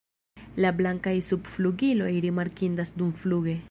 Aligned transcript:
La 0.65 0.71
blankaj 0.79 1.13
subflugiloj 1.29 2.11
rimarkindas 2.29 2.99
dumfluge. 3.03 3.59